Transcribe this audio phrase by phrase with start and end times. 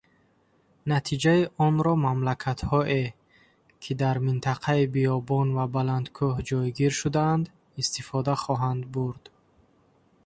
[0.91, 3.03] Натиҷаи онро мамлакатҳое,
[3.81, 7.45] ки дар минтақаи биёбон ва баландкӯҳ ҷойгир шудаанд,
[7.81, 9.23] истифода хоҳанд бурд.